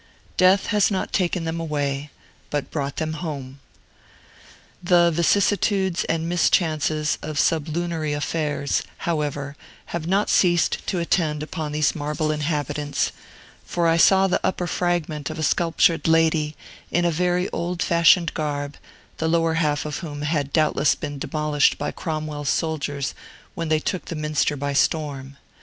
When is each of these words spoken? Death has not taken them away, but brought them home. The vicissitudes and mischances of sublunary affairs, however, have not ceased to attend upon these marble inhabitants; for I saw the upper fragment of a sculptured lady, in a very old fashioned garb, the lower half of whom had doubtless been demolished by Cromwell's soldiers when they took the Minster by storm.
Death 0.35 0.65
has 0.73 0.89
not 0.89 1.13
taken 1.13 1.43
them 1.43 1.59
away, 1.59 2.09
but 2.49 2.71
brought 2.71 2.95
them 2.95 3.13
home. 3.21 3.59
The 4.81 5.11
vicissitudes 5.13 6.05
and 6.05 6.27
mischances 6.27 7.19
of 7.21 7.37
sublunary 7.39 8.11
affairs, 8.13 8.81
however, 9.05 9.55
have 9.93 10.07
not 10.07 10.27
ceased 10.31 10.79
to 10.87 10.97
attend 10.97 11.43
upon 11.43 11.71
these 11.71 11.93
marble 11.93 12.31
inhabitants; 12.31 13.11
for 13.63 13.85
I 13.87 13.97
saw 13.97 14.25
the 14.25 14.41
upper 14.43 14.65
fragment 14.65 15.29
of 15.29 15.37
a 15.37 15.43
sculptured 15.43 16.07
lady, 16.07 16.55
in 16.89 17.05
a 17.05 17.11
very 17.11 17.47
old 17.51 17.83
fashioned 17.83 18.33
garb, 18.33 18.77
the 19.19 19.27
lower 19.29 19.53
half 19.53 19.85
of 19.85 19.97
whom 19.99 20.23
had 20.23 20.51
doubtless 20.51 20.95
been 20.95 21.19
demolished 21.19 21.77
by 21.77 21.91
Cromwell's 21.91 22.49
soldiers 22.49 23.13
when 23.53 23.69
they 23.69 23.79
took 23.79 24.05
the 24.05 24.15
Minster 24.15 24.57
by 24.57 24.73
storm. 24.73 25.37